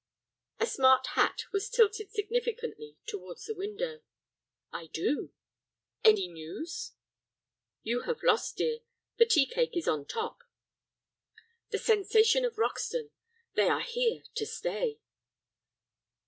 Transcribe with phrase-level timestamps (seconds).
[0.59, 4.01] A smart hat was tilted significantly towards the window.
[4.71, 5.31] "I do."
[6.03, 6.93] "Any news?"
[7.83, 8.79] "You have lost, dear.
[9.19, 10.39] The tea cake is on top.
[11.69, 13.11] The sensation of Roxton.
[13.53, 15.01] They are here to stay."